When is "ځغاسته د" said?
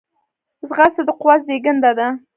0.67-1.09